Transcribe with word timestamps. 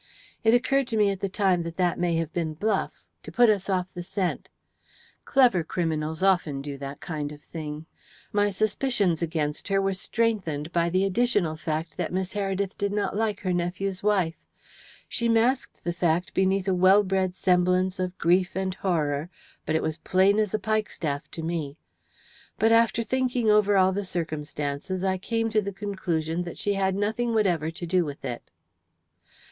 It 0.43 0.55
occurred 0.55 0.87
to 0.87 0.97
me 0.97 1.11
at 1.11 1.19
the 1.19 1.29
time 1.29 1.61
that 1.61 1.77
that 1.77 1.99
may 1.99 2.15
have 2.15 2.33
been 2.33 2.55
bluff 2.55 3.05
to 3.21 3.31
put 3.31 3.51
us 3.51 3.69
off 3.69 3.85
the 3.93 4.01
scent. 4.01 4.49
Clever 5.25 5.63
criminals 5.63 6.23
often 6.23 6.59
do 6.59 6.75
that 6.79 6.99
kind 6.99 7.31
of 7.31 7.43
thing. 7.43 7.85
My 8.33 8.49
suspicions 8.49 9.21
against 9.21 9.67
her 9.67 9.79
were 9.79 9.93
strengthened 9.93 10.71
by 10.71 10.89
the 10.89 11.05
additional 11.05 11.55
fact 11.55 11.97
that 11.97 12.11
Miss 12.11 12.33
Heredith 12.33 12.79
did 12.79 12.91
not 12.91 13.15
like 13.15 13.41
her 13.41 13.53
nephew's 13.53 14.01
wife. 14.01 14.33
She 15.07 15.29
masked 15.29 15.83
the 15.83 15.93
fact 15.93 16.33
beneath 16.33 16.67
a 16.67 16.73
well 16.73 17.03
bred 17.03 17.35
semblance 17.35 17.99
of 17.99 18.17
grief 18.17 18.55
and 18.55 18.73
horror, 18.73 19.29
but 19.67 19.75
it 19.75 19.83
was 19.83 19.99
plain 19.99 20.39
as 20.39 20.55
a 20.55 20.59
pikestaff 20.59 21.29
to 21.29 21.43
me. 21.43 21.77
But, 22.57 22.71
after 22.71 23.03
thinking 23.03 23.51
over 23.51 23.77
all 23.77 23.91
the 23.91 24.03
circumstances, 24.03 25.03
I 25.03 25.19
came 25.19 25.51
to 25.51 25.61
the 25.61 25.71
conclusion 25.71 26.41
that 26.41 26.57
she 26.57 26.73
had 26.73 26.95
nothing 26.95 27.35
whatever 27.35 27.69
to 27.69 27.85
do 27.85 28.03
with 28.03 28.25
it." 28.25 28.49